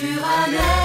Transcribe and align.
sur 0.00 0.24
un 0.24 0.79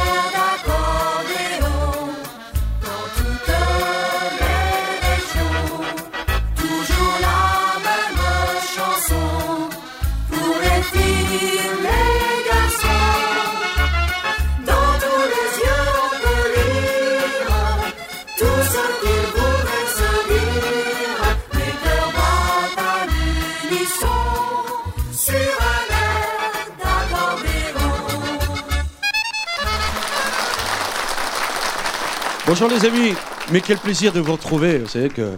Bonjour 32.57 32.69
les 32.69 32.85
amis, 32.85 33.13
mais 33.51 33.59
quel 33.59 33.77
plaisir 33.77 34.13
de 34.13 34.21
vous 34.21 34.31
retrouver. 34.31 34.77
Vous 34.77 34.87
savez 34.87 35.09
que 35.09 35.31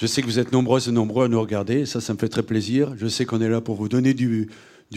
je 0.00 0.06
sais 0.06 0.22
que 0.22 0.26
vous 0.26 0.38
êtes 0.38 0.52
nombreuses 0.52 0.86
et 0.86 0.92
nombreux 0.92 1.24
à 1.24 1.28
nous 1.28 1.40
regarder, 1.40 1.84
ça, 1.84 2.00
ça 2.00 2.12
me 2.14 2.18
fait 2.18 2.28
très 2.28 2.44
plaisir. 2.44 2.94
Je 2.96 3.08
sais 3.08 3.24
qu'on 3.24 3.40
est 3.40 3.48
là 3.48 3.60
pour 3.60 3.74
vous 3.74 3.88
donner 3.88 4.14
du, 4.14 4.48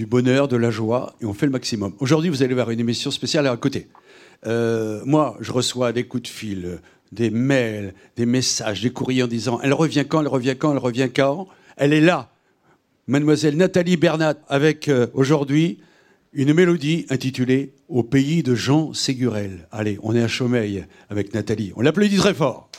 bonheur, 0.06 0.48
de 0.48 0.56
la 0.56 0.70
joie, 0.70 1.16
et 1.20 1.26
on 1.26 1.34
fait 1.34 1.48
le 1.48 1.52
maximum. 1.52 1.96
Aujourd'hui, 1.98 2.30
vous 2.30 2.44
allez 2.44 2.54
voir 2.54 2.70
une 2.70 2.80
émission 2.80 3.10
spéciale 3.10 3.48
à 3.48 3.58
côté. 3.58 3.88
Euh, 4.46 5.02
moi, 5.04 5.36
je 5.40 5.52
reçois 5.52 5.94
des 5.94 6.04
coups 6.04 6.22
de 6.22 6.28
fil, 6.28 6.80
des 7.12 7.32
mails, 7.32 7.96
des 8.18 8.28
messages, 8.28 8.84
des 8.84 8.92
courriers 8.92 9.24
en 9.24 9.28
disant 9.28 9.60
Elle 9.64 9.74
revient 9.74 10.06
quand 10.08 10.22
Elle 10.22 10.28
revient 10.28 10.56
quand 10.56 10.74
Elle 10.74 10.78
revient 10.78 11.10
quand? 11.10 11.48
Elle 11.76 11.94
est 11.94 12.02
là, 12.02 12.30
Mademoiselle 13.08 13.58
Nathalie 13.58 13.98
Bernat, 13.98 14.36
avec 14.48 14.90
euh, 14.90 15.08
aujourd'hui 15.16 15.80
une 16.34 16.54
mélodie 16.54 17.06
intitulée 17.10 17.74
Au 17.88 18.04
pays 18.04 18.44
de 18.44 18.56
Jean 18.56 18.94
Ségurel. 18.94 19.68
Allez, 19.72 20.00
on 20.02 20.16
est 20.16 20.24
à 20.24 20.28
Chaumeil 20.28 20.86
avec 21.10 21.34
Nathalie. 21.34 21.72
On 21.76 21.82
l'applaudit 21.82 22.18
très 22.18 22.34
fort. 22.34 22.70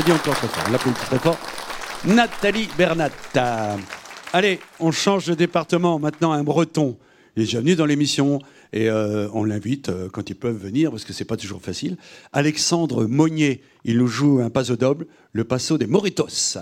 Applaudit 0.00 0.12
encore 0.12 0.34
très 0.34 0.48
fort. 0.48 0.70
L'applaudit 0.70 1.00
très 1.00 1.18
fort. 1.18 1.38
Nathalie 2.06 2.68
Bernat. 2.78 3.10
Allez, 4.32 4.60
on 4.78 4.90
change 4.90 5.26
de 5.26 5.34
département 5.34 5.98
maintenant 5.98 6.32
à 6.32 6.36
un 6.36 6.42
breton. 6.44 6.96
Il 7.36 7.42
est 7.42 7.46
déjà 7.46 7.60
venu 7.60 7.76
dans 7.76 7.86
l'émission 7.86 8.40
et 8.72 8.88
euh, 8.88 9.28
on 9.34 9.44
l'invite 9.44 9.88
euh, 9.88 10.08
quand 10.10 10.30
ils 10.30 10.36
peuvent 10.36 10.56
venir 10.56 10.90
parce 10.90 11.04
que 11.04 11.12
c'est 11.12 11.24
pas 11.24 11.36
toujours 11.36 11.60
facile. 11.60 11.96
Alexandre 12.32 13.04
Monnier, 13.04 13.62
il 13.84 13.98
nous 13.98 14.06
joue 14.06 14.40
un 14.40 14.50
paso 14.50 14.76
double, 14.76 15.06
le 15.32 15.44
passo 15.44 15.78
des 15.78 15.86
Moritos. 15.86 16.58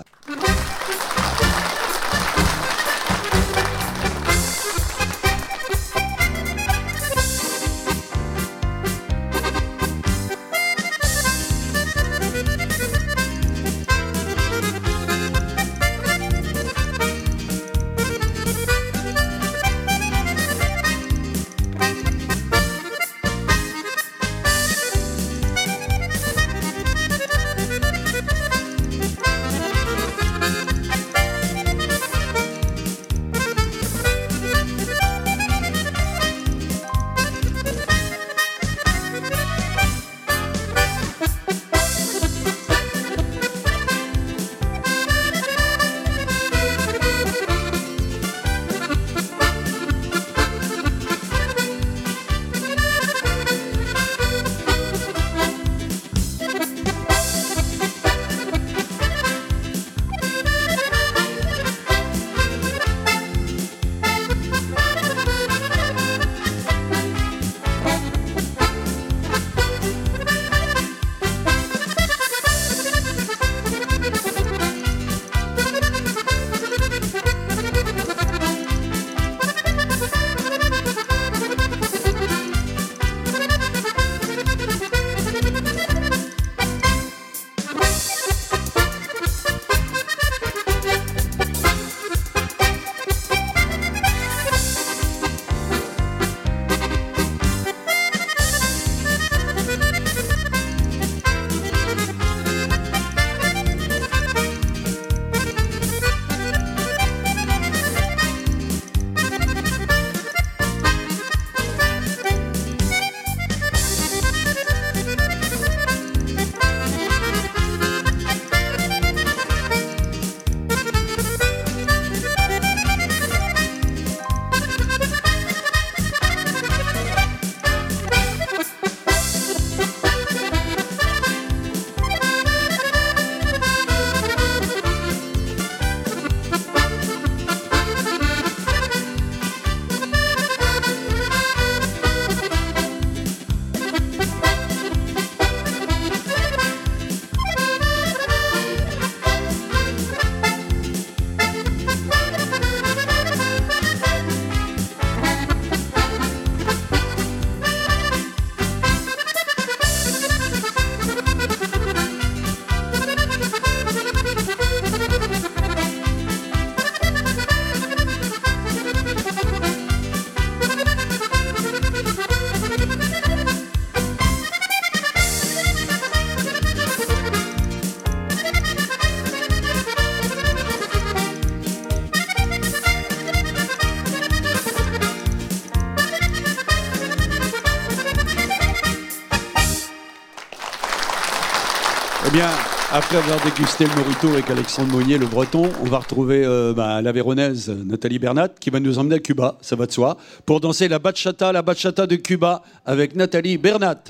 Après 192.99 193.15
avoir 193.15 193.39
dégusté 193.45 193.85
le 193.85 193.95
morito 193.95 194.27
avec 194.27 194.49
Alexandre 194.49 194.91
Monnier, 194.91 195.17
le 195.17 195.25
breton, 195.25 195.71
on 195.81 195.85
va 195.85 195.99
retrouver 195.99 196.43
euh, 196.43 196.73
bah, 196.73 197.01
la 197.01 197.13
véronaise 197.13 197.69
Nathalie 197.69 198.19
Bernat 198.19 198.49
qui 198.59 198.69
va 198.69 198.81
nous 198.81 198.99
emmener 198.99 199.15
à 199.15 199.19
Cuba, 199.19 199.57
ça 199.61 199.77
va 199.77 199.85
de 199.85 199.91
soi, 199.93 200.17
pour 200.45 200.59
danser 200.59 200.89
la 200.89 200.99
bachata, 200.99 201.53
la 201.53 201.61
bachata 201.61 202.05
de 202.07 202.17
Cuba 202.17 202.61
avec 202.85 203.15
Nathalie 203.15 203.57
Bernat. 203.57 204.03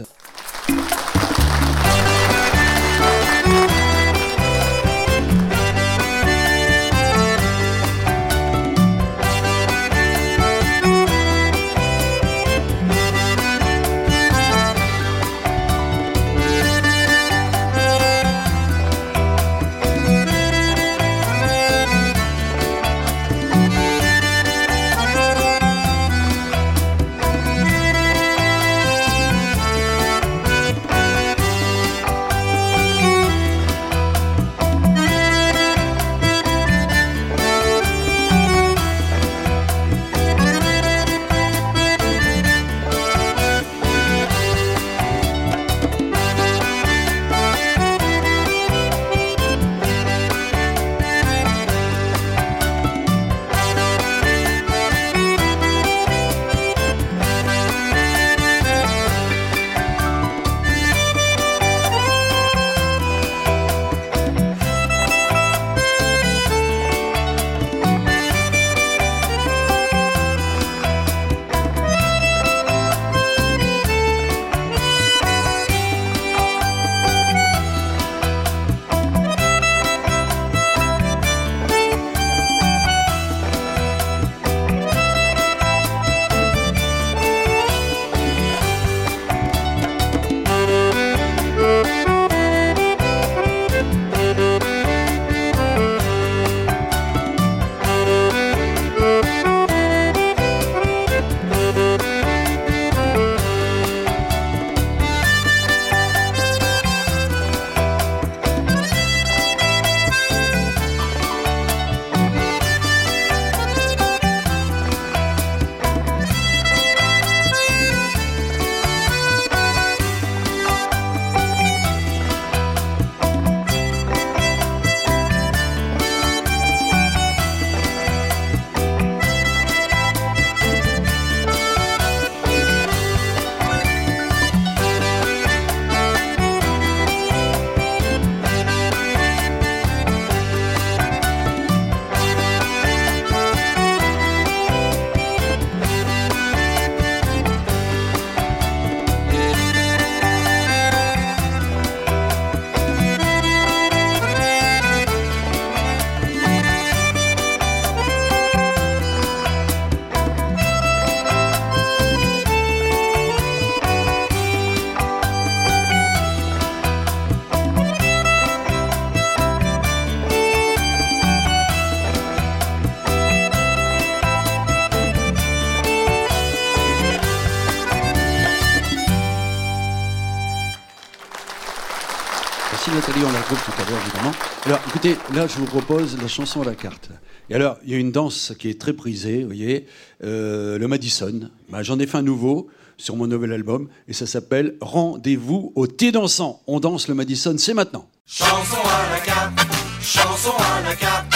Écoutez, 185.10 185.36
là 185.36 185.48
je 185.48 185.56
vous 185.58 185.66
propose 185.66 186.18
la 186.22 186.28
chanson 186.28 186.62
à 186.62 186.66
la 186.66 186.76
carte. 186.76 187.10
Et 187.50 187.56
alors, 187.56 187.78
il 187.84 187.92
y 187.92 187.96
a 187.96 187.98
une 187.98 188.12
danse 188.12 188.54
qui 188.60 188.70
est 188.70 188.80
très 188.80 188.94
prisée, 188.94 189.42
vous 189.42 189.48
voyez, 189.48 189.88
euh, 190.24 190.78
le 190.78 190.88
Madison. 190.88 191.50
Bah, 191.70 191.82
J'en 191.82 191.98
ai 192.00 192.06
fait 192.06 192.18
un 192.18 192.22
nouveau 192.22 192.68
sur 192.98 193.16
mon 193.16 193.26
nouvel 193.28 193.54
album 193.54 193.88
et 194.08 194.14
ça 194.14 194.28
s'appelle 194.28 194.76
Rendez-vous 194.82 195.72
au 195.76 195.88
thé 195.88 196.12
dansant. 196.12 196.62
On 196.68 196.80
danse 196.80 197.08
le 197.08 197.16
Madison, 197.16 197.56
c'est 197.58 197.74
maintenant. 197.74 198.08
Chanson 198.26 198.78
à 198.86 199.14
la 199.16 199.20
carte, 199.20 199.60
chanson 200.02 200.52
à 200.58 200.82
la 200.82 200.96
carte, 200.96 201.34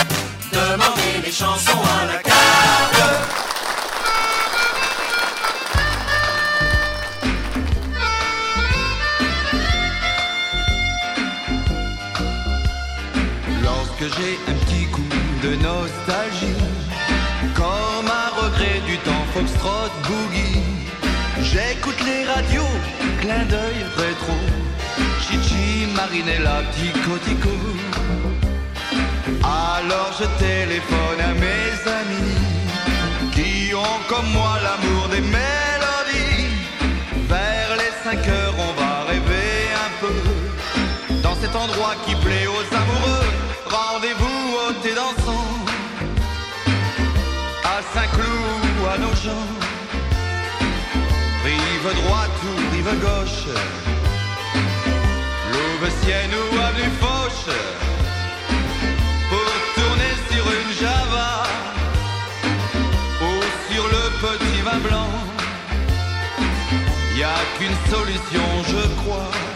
demandez 0.52 1.26
les 1.26 1.32
chansons 1.32 1.80
à 2.02 2.06
la 2.06 2.14
carte. 2.14 2.23
Clin 23.34 23.46
d'œil 23.46 23.86
rétro, 23.98 24.38
Chichi, 25.22 25.88
Marinella, 25.96 26.62
Tico 26.76 27.18
Tico. 27.26 27.50
Alors 29.44 30.12
je 30.20 30.26
téléphone 30.44 31.20
à 31.20 31.34
mes 31.34 31.74
amis 32.00 32.36
qui 33.34 33.74
ont 33.76 34.00
comme 34.10 34.30
moi 34.32 34.54
l'amour 34.64 35.10
des 35.10 35.22
mélodies. 35.22 36.48
Vers 37.28 37.72
les 37.78 37.94
5 38.04 38.28
heures, 38.28 38.56
on 38.58 38.74
va 38.80 39.04
rêver 39.12 39.54
un 39.86 39.92
peu 40.02 41.20
dans 41.22 41.36
cet 41.36 41.56
endroit 41.56 41.96
qui 42.06 42.16
plaît 42.16 42.48
aux 42.48 42.76
amoureux. 42.76 43.30
Rendez-vous 43.66 44.44
au 44.68 44.74
thé 44.82 44.94
dansant 44.94 45.48
à 47.64 47.82
Saint-Cloud, 47.94 48.94
à 48.94 48.98
nos 49.00 49.16
gens. 49.16 49.48
Rive 51.44 52.06
droite 52.06 52.40
ou 52.46 52.73
rive 52.84 53.00
gauche, 53.02 53.48
Louveciennes 55.52 56.36
ou 56.36 56.60
avenue 56.60 56.92
Foch, 57.00 57.54
pour 59.30 59.52
tourner 59.76 60.14
sur 60.30 60.46
une 60.46 60.74
Java 60.80 61.44
ou 63.22 63.74
sur 63.74 63.84
le 63.88 64.04
petit 64.22 64.62
vin 64.62 64.80
blanc. 64.80 65.10
Y 67.16 67.24
a 67.24 67.36
qu'une 67.58 67.78
solution, 67.92 68.48
je 68.68 68.88
crois. 69.02 69.53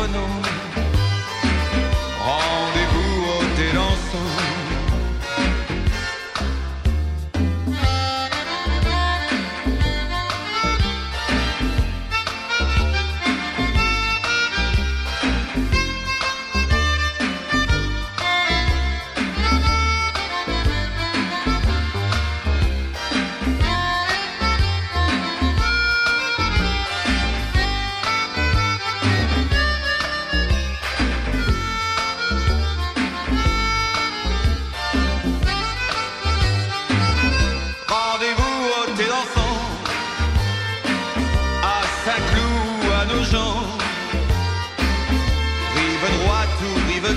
oiseaux 0.00 0.53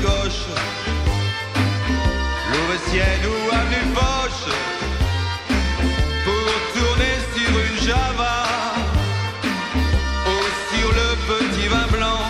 gauche, 0.01 0.45
Louveciennes 2.51 3.25
ou 3.25 3.53
avenue 3.53 3.87
Foch, 3.95 4.41
pour 6.25 6.49
tourner 6.75 7.15
sur 7.33 7.51
une 7.67 7.79
Java 7.87 8.37
ou 10.25 10.37
sur 10.69 10.89
le 10.99 11.09
petit 11.29 11.67
vin 11.67 11.87
blanc. 11.97 12.23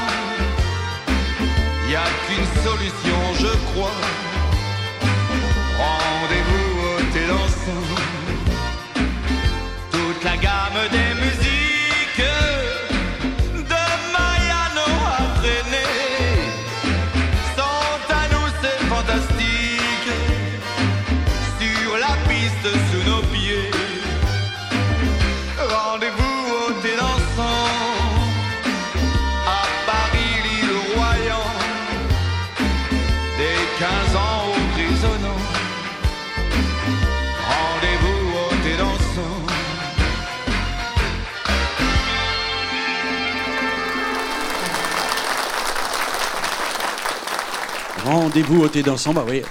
Y 1.90 1.96
a 1.96 2.08
qu'une 2.26 2.50
solution, 2.64 3.20
je 3.40 3.52
crois. 3.68 4.02
Rendez-vous 5.78 6.70
au 6.90 7.00
dansant. 7.30 7.88
Toute 9.92 10.24
la 10.24 10.38
gamme 10.38 10.82
des 10.92 11.12
musiques 11.22 11.57
Rendez-vous 48.28 48.62
au 48.62 48.68
thé 48.68 48.84
dansant, 48.84 49.14
bah 49.14 49.24
oui. 49.26 49.42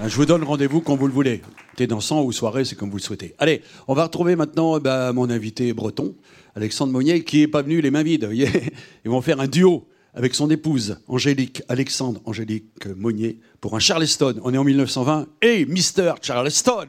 Hein, 0.00 0.08
Je 0.08 0.16
vous 0.16 0.26
donne 0.26 0.42
rendez-vous 0.42 0.80
quand 0.80 0.96
vous 0.96 1.06
le 1.06 1.12
voulez. 1.12 1.40
Thé 1.76 1.86
dansant 1.86 2.24
ou 2.24 2.32
soirée, 2.32 2.64
c'est 2.64 2.74
comme 2.74 2.90
vous 2.90 2.96
le 2.96 3.02
souhaitez. 3.02 3.32
Allez, 3.38 3.62
on 3.86 3.94
va 3.94 4.02
retrouver 4.02 4.34
maintenant 4.34 4.80
bah, 4.80 5.12
mon 5.12 5.30
invité 5.30 5.72
breton, 5.72 6.16
Alexandre 6.56 6.92
Monnier, 6.92 7.22
qui 7.22 7.42
est 7.42 7.46
pas 7.46 7.62
venu 7.62 7.80
les 7.80 7.92
mains 7.92 8.02
vides. 8.02 8.28
Ils 8.32 9.08
vont 9.08 9.20
faire 9.20 9.38
un 9.38 9.46
duo 9.46 9.86
avec 10.14 10.34
son 10.34 10.50
épouse, 10.50 10.98
Angélique, 11.06 11.62
Alexandre 11.68 12.20
Angélique 12.24 12.86
Monnier, 12.96 13.38
pour 13.60 13.76
un 13.76 13.78
Charleston. 13.78 14.40
On 14.42 14.52
est 14.52 14.58
en 14.58 14.64
1920. 14.64 15.28
Et 15.42 15.64
Mister 15.66 16.14
Charleston 16.20 16.88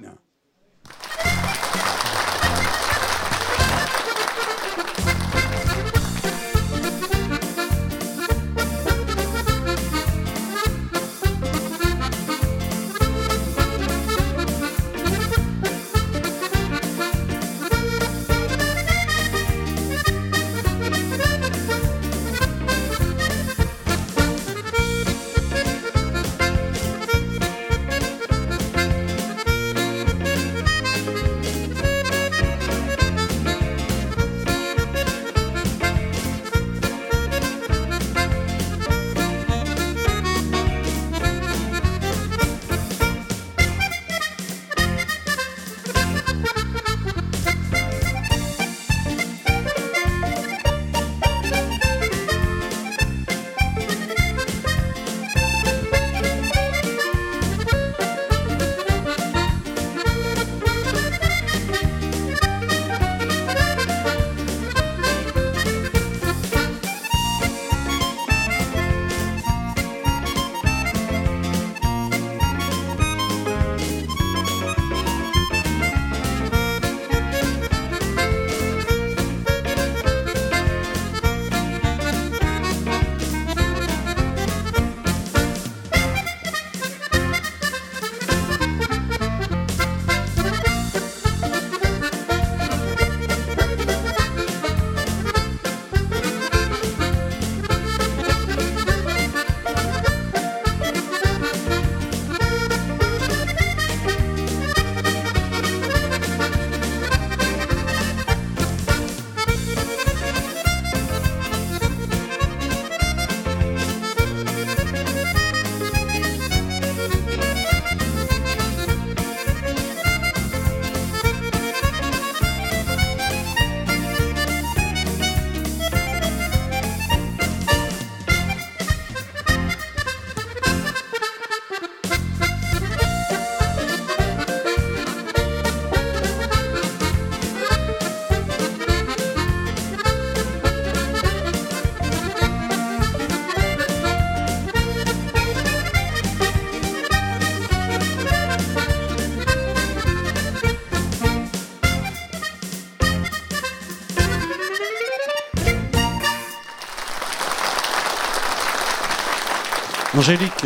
Angélique 160.26 160.66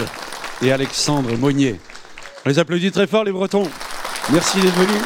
et 0.62 0.72
Alexandre 0.72 1.36
Monnier. 1.36 1.76
On 2.46 2.50
les 2.50 2.60
applaudit 2.60 2.92
très 2.92 3.08
fort, 3.08 3.26
les 3.26 3.34
Bretons. 3.34 3.68
Merci 4.32 4.62
d'être 4.62 4.74
venus. 4.74 5.02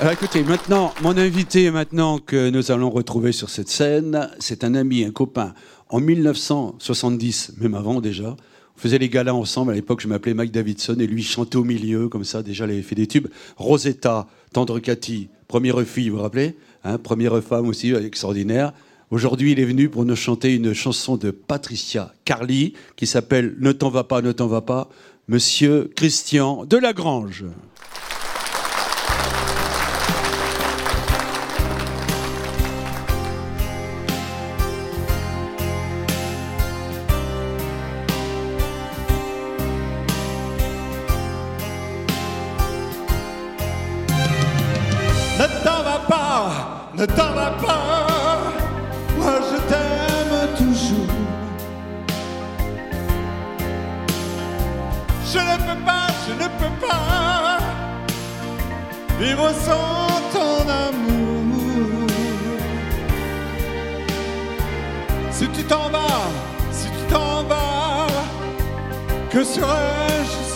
Alors 0.00 0.14
écoutez, 0.14 0.42
maintenant, 0.42 0.94
mon 1.02 1.18
invité 1.18 1.70
maintenant 1.70 2.18
que 2.18 2.48
nous 2.48 2.70
allons 2.70 2.88
retrouver 2.88 3.32
sur 3.32 3.50
cette 3.50 3.68
scène, 3.68 4.30
c'est 4.38 4.64
un 4.64 4.74
ami, 4.76 5.04
un 5.04 5.10
copain. 5.10 5.52
En 5.90 6.00
1970, 6.00 7.56
même 7.60 7.74
avant 7.74 8.00
déjà, 8.00 8.30
on 8.30 8.80
faisait 8.80 8.96
les 8.96 9.10
galas 9.10 9.34
ensemble. 9.34 9.72
À 9.72 9.74
l'époque, 9.74 10.00
je 10.00 10.08
m'appelais 10.08 10.32
Mike 10.32 10.52
Davidson 10.52 10.96
et 11.00 11.06
lui 11.06 11.22
chantait 11.22 11.56
au 11.56 11.64
milieu, 11.64 12.08
comme 12.08 12.24
ça, 12.24 12.42
déjà, 12.42 12.64
il 12.64 12.70
avait 12.70 12.82
fait 12.82 12.94
des 12.94 13.08
tubes. 13.08 13.28
Rosetta, 13.58 14.26
Tendre 14.54 14.78
Cathy, 14.78 15.28
première 15.48 15.78
fille, 15.82 16.08
vous 16.08 16.16
vous 16.16 16.22
rappelez 16.22 16.56
hein, 16.82 16.96
Première 16.96 17.42
femme 17.42 17.68
aussi, 17.68 17.92
extraordinaire. 17.92 18.72
Aujourd'hui, 19.10 19.50
il 19.50 19.58
est 19.58 19.64
venu 19.64 19.88
pour 19.88 20.04
nous 20.04 20.14
chanter 20.14 20.54
une 20.54 20.72
chanson 20.72 21.16
de 21.16 21.32
Patricia 21.32 22.14
Carly 22.24 22.74
qui 22.94 23.08
s'appelle 23.08 23.56
Ne 23.58 23.72
t'en 23.72 23.90
va 23.90 24.04
pas, 24.04 24.22
ne 24.22 24.30
t'en 24.30 24.46
va 24.46 24.60
pas, 24.60 24.88
Monsieur 25.26 25.90
Christian 25.96 26.64
de 26.64 26.76
vivre 59.20 59.52
sans 59.66 60.06
ton 60.32 60.68
amour. 60.86 62.08
Si 65.30 65.46
tu 65.48 65.62
t'en 65.64 65.88
vas, 65.90 66.28
si 66.72 66.86
tu 66.86 67.12
t'en 67.12 67.42
vas, 67.44 68.06
que 69.30 69.44
serais-je 69.44 70.49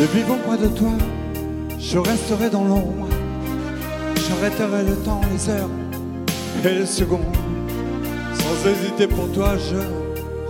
de 0.00 0.04
vivre 0.06 0.36
près 0.46 0.58
de 0.58 0.68
toi. 0.68 0.92
Je 1.78 1.98
resterai 1.98 2.50
dans 2.50 2.64
l'ombre. 2.64 3.08
J'arrêterai 4.28 4.84
le 4.84 4.96
temps, 4.96 5.20
les 5.32 5.48
heures 5.48 5.70
et 6.64 6.80
les 6.80 6.86
secondes. 6.86 7.20
Sans 8.34 8.68
hésiter 8.68 9.06
pour 9.06 9.30
toi, 9.32 9.54
je 9.56 9.76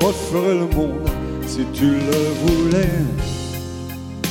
referai 0.05 0.55
le 0.55 0.67
monde 0.75 1.09
si 1.47 1.65
tu 1.73 1.87
le 1.87 2.47
voulais. 2.47 2.89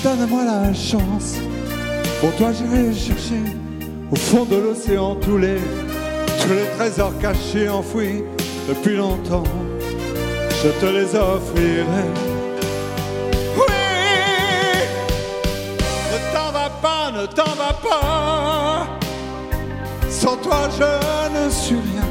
Donne-moi 0.04 0.43
la 0.45 0.73
chance. 0.73 1.36
Pour 2.19 2.32
toi, 2.36 2.51
j'irai 2.51 2.93
chercher 2.93 3.41
au 4.12 4.15
fond 4.15 4.45
de 4.45 4.58
l'océan 4.58 5.15
tous 5.15 5.38
les 5.38 5.58
trésors 6.78 7.17
cachés, 7.19 7.69
enfouis 7.69 8.23
depuis 8.67 8.97
longtemps. 8.97 9.43
Je 10.63 10.69
te 10.80 10.86
les 10.86 11.15
offrirai. 11.15 12.35
Ne 17.15 17.25
t'en 17.28 17.54
va 17.56 17.71
pas. 17.73 18.88
Sans 20.10 20.36
toi, 20.38 20.67
je 20.78 20.91
ne 21.38 21.49
suis 21.49 21.75
rien. 21.75 22.10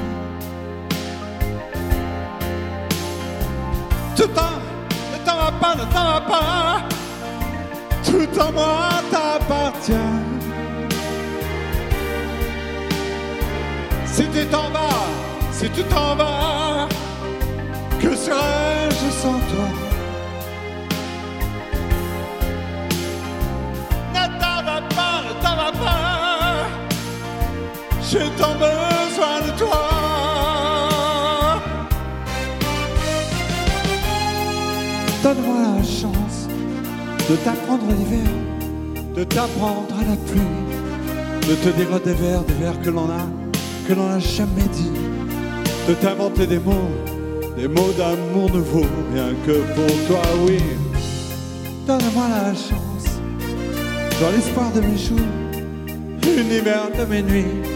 Tout 4.17 4.31
en, 4.47 4.55
ne 5.13 5.19
t'en 5.27 5.37
va 5.37 5.53
pas, 5.61 5.75
ne 5.75 5.85
t'en 5.93 6.05
va 6.05 6.21
pas. 6.21 6.83
Tout 8.05 8.41
en 8.41 8.53
moi 8.53 8.89
t'appartient. 9.11 9.93
Si 14.07 14.25
tu 14.29 14.47
t'en 14.47 14.71
vas, 14.71 15.05
si 15.53 15.69
tu 15.71 15.83
t'en 15.85 16.15
vas, 16.17 16.89
que 18.01 18.15
serais-je 18.15 19.11
sans 19.23 19.39
toi? 19.51 19.84
J'ai 28.15 28.31
tant 28.39 28.55
besoin 28.55 29.41
de 29.45 29.59
toi. 29.59 29.89
Donne-moi 35.21 35.57
la 35.63 35.83
chance 35.83 36.47
de 37.29 37.35
t'apprendre 37.35 37.87
l'hiver, 37.89 38.31
de 39.17 39.25
t'apprendre 39.25 39.93
à 40.01 40.05
la 40.11 40.17
pluie, 40.29 40.41
de 41.49 41.55
te 41.57 41.71
dire 41.71 41.99
des 42.05 42.15
vers, 42.15 42.43
des 42.43 42.55
vers 42.55 42.81
que 42.83 42.91
l'on 42.91 43.11
a, 43.11 43.27
que 43.89 43.95
l'on 43.95 44.09
n'a 44.09 44.21
jamais 44.21 44.69
dit, 44.73 44.93
de 45.89 45.95
t'inventer 45.95 46.47
des 46.47 46.61
mots, 46.61 46.93
des 47.57 47.67
mots 47.67 47.93
d'amour 47.99 48.49
nouveau, 48.49 48.87
rien 49.13 49.31
que 49.45 49.59
pour 49.75 50.07
toi, 50.07 50.23
oui. 50.47 50.59
Donne-moi 51.85 52.29
la 52.29 52.55
chance, 52.55 53.19
dans 54.21 54.31
l'espoir 54.31 54.71
de 54.71 54.83
mes 54.83 54.97
jours, 54.97 55.19
l'univers 56.23 56.91
de 56.97 57.05
mes 57.07 57.23
nuits, 57.23 57.74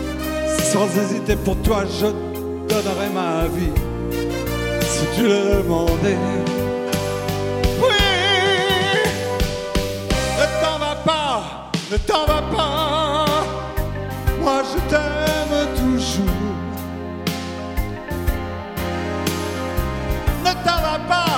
sans 0.72 0.88
hésiter 1.00 1.36
pour 1.36 1.56
toi, 1.62 1.84
je 1.98 2.06
donnerai 2.68 3.08
ma 3.14 3.46
vie, 3.56 3.72
si 4.82 5.04
tu 5.14 5.22
le 5.22 5.62
demandais. 5.62 6.18
Oui, 7.82 8.00
ne 10.38 10.46
t'en 10.62 10.78
va 10.78 10.94
pas, 11.10 11.70
ne 11.90 11.96
t'en 11.96 12.26
va 12.26 12.42
pas. 12.54 13.26
Moi 14.42 14.62
je 14.70 14.78
t'aime 14.90 15.58
toujours. 15.80 16.48
Ne 20.44 20.52
t'en 20.64 20.80
va 20.88 20.98
pas, 21.12 21.36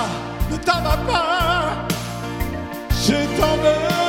ne 0.51 0.57
t'en 0.57 0.81
va 0.81 0.97
pas. 1.11 1.87
J'ai 3.03 3.25
tant 3.39 3.55
besoin 3.57 4.00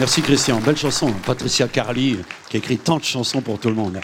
Merci 0.00 0.22
Christian, 0.22 0.60
belle 0.60 0.76
chanson. 0.76 1.12
Patricia 1.24 1.68
Carly 1.68 2.16
qui 2.50 2.56
a 2.56 2.58
écrit 2.58 2.78
tant 2.78 2.98
de 2.98 3.04
chansons 3.04 3.40
pour 3.40 3.60
tout 3.60 3.68
le 3.68 3.76
monde. 3.76 4.00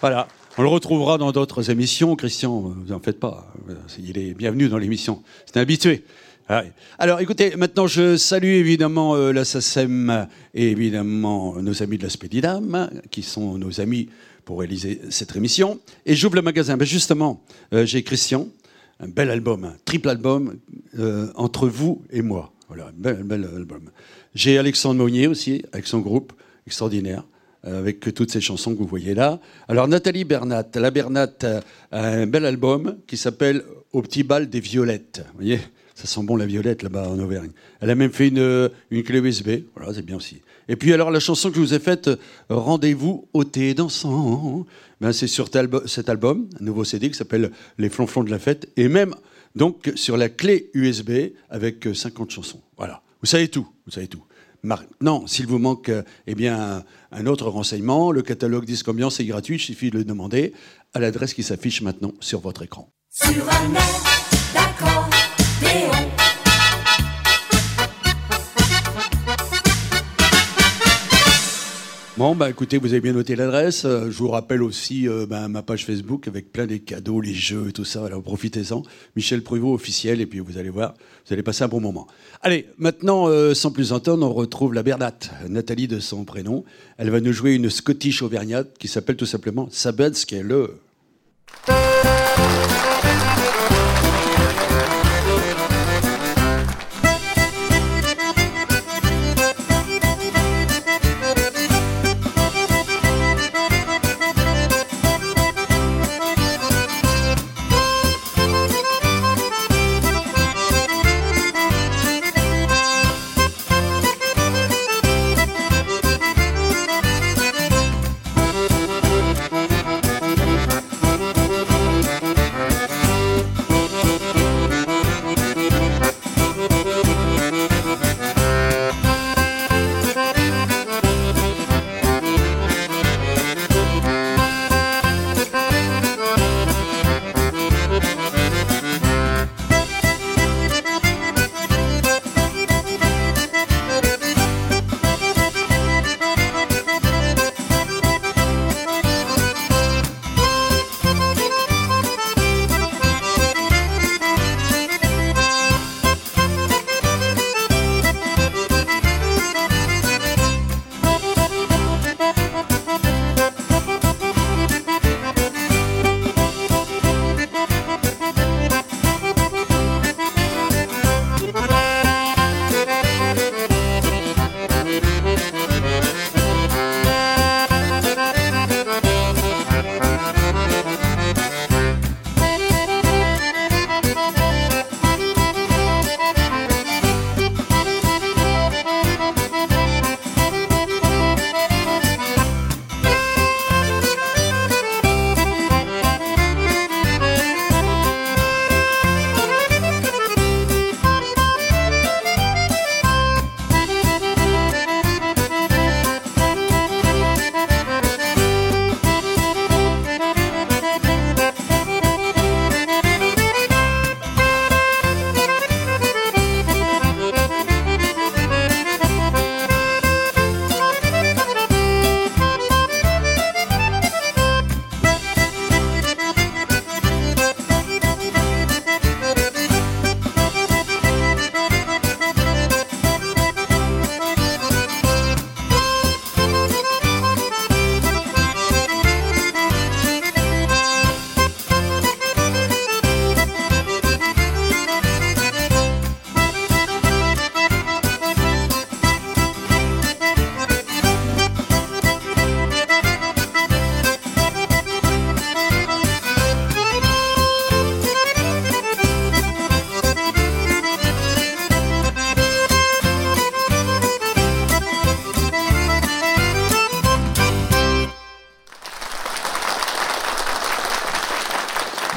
Voilà, 0.00 0.26
on 0.56 0.62
le 0.62 0.68
retrouvera 0.68 1.18
dans 1.18 1.32
d'autres 1.32 1.70
émissions. 1.70 2.16
Christian, 2.16 2.60
vous 2.60 2.92
en 2.92 2.98
faites 2.98 3.20
pas, 3.20 3.52
il 3.98 4.16
est 4.16 4.32
bienvenu 4.32 4.70
dans 4.70 4.78
l'émission. 4.78 5.22
C'est 5.44 5.58
habitué. 5.58 6.04
Ouais. 6.48 6.72
Alors 6.98 7.20
écoutez, 7.20 7.56
maintenant 7.56 7.86
je 7.86 8.16
salue 8.16 8.54
évidemment 8.54 9.16
euh, 9.16 9.32
la 9.32 9.44
SACEM 9.44 10.28
et 10.54 10.70
évidemment 10.70 11.56
nos 11.60 11.82
amis 11.82 11.98
de 11.98 12.04
la 12.04 12.10
Spédidam, 12.10 12.88
qui 13.10 13.22
sont 13.22 13.58
nos 13.58 13.82
amis 13.82 14.08
pour 14.46 14.60
réaliser 14.60 15.02
cette 15.10 15.36
émission. 15.36 15.78
Et 16.06 16.14
j'ouvre 16.14 16.36
le 16.36 16.42
magasin. 16.42 16.78
Ben 16.78 16.86
justement, 16.86 17.42
euh, 17.74 17.84
j'ai 17.84 18.02
Christian, 18.02 18.48
un 18.98 19.08
bel 19.08 19.28
album, 19.28 19.64
un 19.64 19.76
triple 19.84 20.08
album 20.08 20.56
euh, 20.98 21.30
entre 21.34 21.68
vous 21.68 22.02
et 22.10 22.22
moi. 22.22 22.53
Voilà, 22.68 22.90
bel, 22.96 23.22
bel 23.22 23.44
album. 23.44 23.90
J'ai 24.34 24.58
Alexandre 24.58 24.96
Monnier 24.96 25.26
aussi, 25.26 25.62
avec 25.72 25.86
son 25.86 26.00
groupe 26.00 26.32
extraordinaire, 26.66 27.24
euh, 27.66 27.78
avec 27.78 28.00
toutes 28.14 28.30
ces 28.30 28.40
chansons 28.40 28.72
que 28.74 28.78
vous 28.78 28.86
voyez 28.86 29.14
là. 29.14 29.38
Alors 29.68 29.86
Nathalie 29.86 30.24
Bernat, 30.24 30.66
la 30.74 30.90
Bernat 30.90 31.28
a 31.92 32.06
un 32.06 32.26
bel 32.26 32.46
album 32.46 32.96
qui 33.06 33.16
s'appelle 33.16 33.62
Au 33.92 34.02
petit 34.02 34.22
bal 34.22 34.48
des 34.48 34.60
violettes. 34.60 35.22
Vous 35.32 35.38
voyez, 35.38 35.60
ça 35.94 36.06
sent 36.06 36.22
bon 36.24 36.36
la 36.36 36.46
violette 36.46 36.82
là-bas 36.82 37.08
en 37.08 37.18
Auvergne. 37.18 37.50
Elle 37.80 37.90
a 37.90 37.94
même 37.94 38.12
fait 38.12 38.28
une, 38.28 38.70
une 38.90 39.02
clé 39.02 39.20
USB, 39.20 39.64
voilà, 39.76 39.92
c'est 39.92 40.04
bien 40.04 40.16
aussi. 40.16 40.40
Et 40.68 40.76
puis 40.76 40.92
alors 40.92 41.10
la 41.10 41.20
chanson 41.20 41.50
que 41.50 41.56
je 41.56 41.60
vous 41.60 41.74
ai 41.74 41.78
faite, 41.78 42.10
Rendez-vous 42.48 43.28
au 43.34 43.44
thé 43.44 43.74
dansant, 43.74 44.66
ben, 45.00 45.12
c'est 45.12 45.26
sur 45.26 45.48
cet 45.86 46.08
album, 46.08 46.48
un 46.60 46.64
nouveau 46.64 46.84
CD 46.84 47.10
qui 47.10 47.16
s'appelle 47.16 47.50
Les 47.78 47.90
flonflons 47.90 48.24
de 48.24 48.30
la 48.30 48.38
fête, 48.38 48.68
et 48.76 48.88
même 48.88 49.14
donc 49.54 49.92
sur 49.94 50.16
la 50.16 50.28
clé 50.28 50.70
USB 50.74 51.10
avec 51.48 51.88
50 51.94 52.30
chansons. 52.30 52.62
Voilà. 52.76 53.02
Vous 53.20 53.26
savez 53.26 53.48
tout, 53.48 53.66
vous 53.86 53.92
savez 53.92 54.08
tout. 54.08 54.22
Maintenant, 54.62 55.26
s'il 55.26 55.46
vous 55.46 55.58
manque 55.58 55.90
euh, 55.90 56.02
eh 56.26 56.34
bien, 56.34 56.84
un 57.12 57.26
autre 57.26 57.48
renseignement, 57.48 58.12
le 58.12 58.22
catalogue 58.22 58.64
Disque 58.64 58.88
Ambiance 58.88 59.20
est 59.20 59.26
gratuit, 59.26 59.56
il 59.56 59.60
suffit 59.60 59.90
de 59.90 59.98
le 59.98 60.04
demander 60.04 60.54
à 60.94 61.00
l'adresse 61.00 61.34
qui 61.34 61.42
s'affiche 61.42 61.82
maintenant 61.82 62.12
sur 62.20 62.40
votre 62.40 62.62
écran. 62.62 62.88
Sur 63.10 63.46
un 63.50 63.68
Bon, 72.16 72.36
bah 72.36 72.48
écoutez, 72.48 72.78
vous 72.78 72.92
avez 72.92 73.00
bien 73.00 73.12
noté 73.12 73.34
l'adresse. 73.34 73.84
Euh, 73.84 74.08
Je 74.08 74.18
vous 74.18 74.28
rappelle 74.28 74.62
aussi 74.62 75.08
euh, 75.08 75.26
bah, 75.26 75.48
ma 75.48 75.62
page 75.62 75.84
Facebook 75.84 76.28
avec 76.28 76.52
plein 76.52 76.64
des 76.64 76.78
cadeaux, 76.78 77.20
les 77.20 77.34
jeux 77.34 77.70
et 77.70 77.72
tout 77.72 77.84
ça. 77.84 78.06
Alors 78.06 78.22
profitez-en. 78.22 78.84
Michel 79.16 79.42
Pruvot 79.42 79.74
officiel, 79.74 80.20
et 80.20 80.26
puis 80.26 80.38
vous 80.38 80.56
allez 80.56 80.70
voir, 80.70 80.94
vous 81.26 81.32
allez 81.32 81.42
passer 81.42 81.64
un 81.64 81.68
bon 81.68 81.80
moment. 81.80 82.06
Allez, 82.40 82.68
maintenant, 82.78 83.26
euh, 83.26 83.52
sans 83.52 83.72
plus 83.72 83.92
entendre, 83.92 84.24
on 84.24 84.32
retrouve 84.32 84.74
la 84.74 84.84
Bernat, 84.84 85.18
Nathalie 85.48 85.88
de 85.88 85.98
son 85.98 86.24
prénom. 86.24 86.64
Elle 86.98 87.10
va 87.10 87.20
nous 87.20 87.32
jouer 87.32 87.54
une 87.54 87.68
Scottish 87.68 88.22
auvergnate 88.22 88.78
qui 88.78 88.86
s'appelle 88.86 89.16
tout 89.16 89.26
simplement 89.26 89.66
Sabed, 89.72 90.14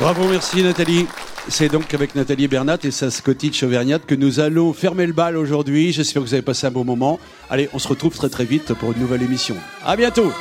Bravo, 0.07 0.25
merci 0.29 0.63
Nathalie. 0.63 1.05
C'est 1.49 1.67
donc 1.67 1.93
avec 1.93 2.15
Nathalie 2.15 2.47
Bernat 2.47 2.77
et 2.83 2.91
sa 2.91 3.11
Scottish 3.11 3.61
Auvergnat 3.63 3.99
que 3.99 4.15
nous 4.15 4.39
allons 4.39 4.71
fermer 4.71 5.05
le 5.05 5.11
bal 5.11 5.35
aujourd'hui. 5.35 5.91
J'espère 5.91 6.21
que 6.21 6.27
vous 6.29 6.33
avez 6.33 6.41
passé 6.41 6.65
un 6.65 6.71
bon 6.71 6.85
moment. 6.85 7.19
Allez, 7.49 7.67
on 7.73 7.77
se 7.77 7.89
retrouve 7.89 8.15
très 8.15 8.29
très 8.29 8.45
vite 8.45 8.73
pour 8.75 8.93
une 8.93 8.99
nouvelle 8.99 9.21
émission. 9.21 9.57
À 9.85 9.97
bientôt. 9.97 10.31